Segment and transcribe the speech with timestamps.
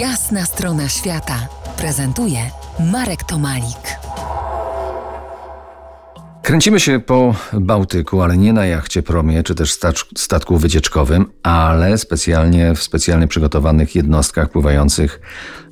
[0.00, 1.48] Jasna strona świata
[1.78, 2.38] prezentuje
[2.92, 3.98] Marek Tomalik.
[6.42, 9.78] Kręcimy się po Bałtyku, ale nie na jachcie promie czy też
[10.16, 15.20] statku wycieczkowym, ale specjalnie w specjalnie przygotowanych jednostkach pływających,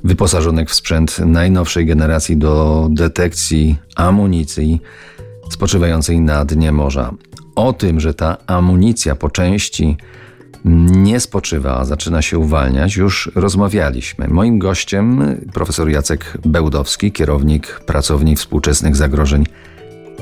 [0.05, 4.81] wyposażonych w sprzęt najnowszej generacji do detekcji amunicji
[5.51, 7.11] spoczywającej na dnie morza.
[7.57, 9.97] O tym, że ta amunicja po części
[10.65, 14.29] nie spoczywa, a zaczyna się uwalniać, już rozmawialiśmy.
[14.29, 19.45] Moim gościem profesor Jacek Bełdowski, kierownik pracowni współczesnych zagrożeń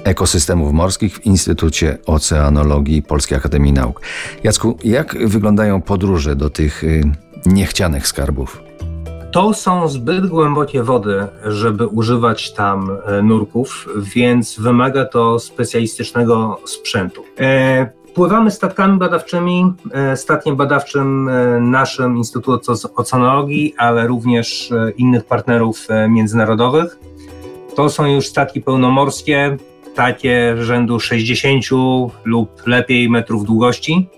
[0.04, 4.00] ekosystemów morskich w Instytucie Oceanologii Polskiej Akademii Nauk.
[4.44, 7.02] Jacku, jak wyglądają podróże do tych y,
[7.46, 8.62] niechcianych skarbów?
[9.32, 17.24] To są zbyt głębokie wody, żeby używać tam e, nurków, więc wymaga to specjalistycznego sprzętu.
[17.40, 21.30] E, pływamy statkami badawczymi, e, statkiem badawczym
[21.60, 26.98] naszym Instytutu Oceanologii, ale również innych partnerów międzynarodowych.
[27.76, 29.56] To są już statki pełnomorskie,
[29.94, 31.64] takie rzędu 60
[32.24, 34.08] lub lepiej metrów długości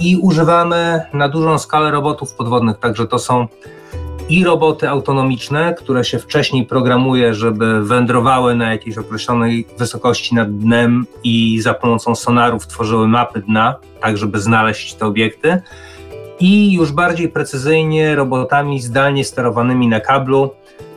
[0.00, 3.48] i używamy na dużą skalę robotów podwodnych, także to są
[4.28, 11.06] i roboty autonomiczne, które się wcześniej programuje, żeby wędrowały na jakiejś określonej wysokości nad dnem
[11.24, 15.62] i za pomocą sonarów tworzyły mapy dna, tak żeby znaleźć te obiekty.
[16.40, 20.50] I już bardziej precyzyjnie robotami zdalnie sterowanymi na kablu,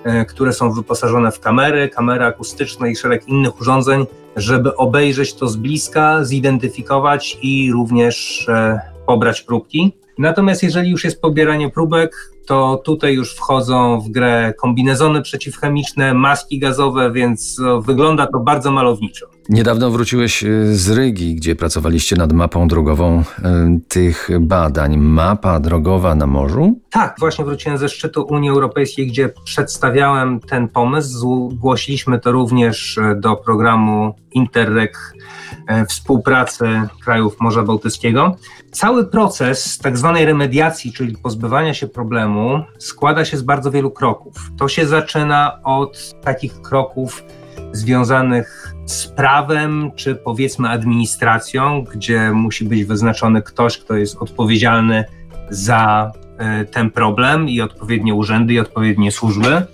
[0.07, 5.47] E, które są wyposażone w kamery, kamery akustyczne i szereg innych urządzeń, żeby obejrzeć to
[5.47, 9.93] z bliska, zidentyfikować i również e, pobrać próbki.
[10.17, 16.59] Natomiast jeżeli już jest pobieranie próbek, to tutaj już wchodzą w grę kombinezony przeciwchemiczne, maski
[16.59, 19.36] gazowe, więc wygląda to bardzo malowniczo.
[19.49, 23.43] Niedawno wróciłeś y, z Rygi, gdzie pracowaliście nad mapą drogową y,
[23.87, 24.97] tych badań.
[24.97, 26.79] Mapa drogowa na morzu?
[26.89, 31.49] Tak, właśnie wróciłem ze szczytu Unii Europejskiej, gdzie przedstawiałem ten pomysł.
[31.51, 35.13] Zgłosiliśmy to również y, do programu Interreg
[35.89, 38.35] współpracy krajów Morza Bałtyckiego.
[38.71, 44.33] Cały proces tak zwanej remediacji, czyli pozbywania się problemu, składa się z bardzo wielu kroków.
[44.57, 47.23] To się zaczyna od takich kroków
[47.71, 55.05] związanych z prawem, czy powiedzmy administracją, gdzie musi być wyznaczony ktoś, kto jest odpowiedzialny
[55.49, 59.65] za e, ten problem i odpowiednie urzędy i odpowiednie służby.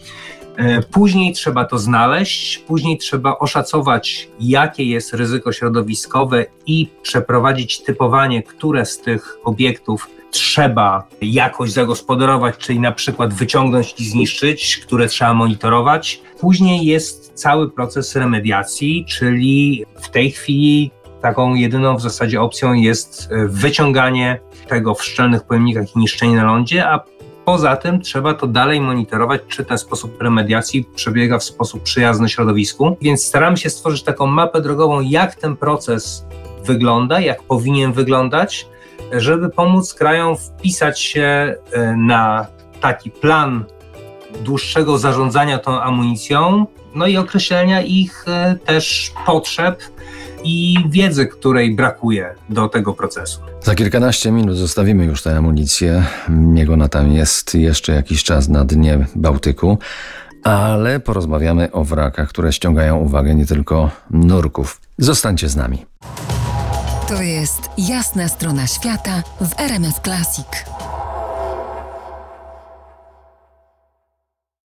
[0.58, 8.44] E, później trzeba to znaleźć, później trzeba oszacować, jakie jest ryzyko środowiskowe i przeprowadzić typowanie,
[8.44, 15.34] które z tych obiektów trzeba jakoś zagospodarować, czyli na przykład wyciągnąć i zniszczyć, które trzeba
[15.34, 16.22] monitorować.
[16.40, 23.30] Później jest cały proces remediacji, czyli w tej chwili taką jedyną w zasadzie opcją jest
[23.48, 27.00] wyciąganie tego w szczelnych pojemnikach i niszczenie na lądzie, a
[27.46, 32.98] Poza tym trzeba to dalej monitorować, czy ten sposób remediacji przebiega w sposób przyjazny środowisku.
[33.02, 36.26] Więc staramy się stworzyć taką mapę drogową, jak ten proces
[36.66, 38.68] wygląda, jak powinien wyglądać,
[39.12, 42.48] żeby pomóc krajom wpisać się e, na
[42.82, 43.66] taki plan
[44.44, 46.66] dłuższego zarządzania tą amunicją,
[46.96, 49.84] no i określenia ich e, też potrzeb
[50.44, 53.40] i wiedzy, której brakuje do tego procesu.
[53.62, 56.06] Za kilkanaście minut zostawimy już tę amunicję.
[56.30, 59.78] Niego na tam jest jeszcze jakiś czas na dnie Bałtyku,
[60.44, 64.82] ale porozmawiamy o wrakach, które ściągają uwagę nie tylko nurków.
[64.98, 65.86] Zostańcie z nami.
[67.08, 70.48] To jest jasna strona świata w RMS Classic.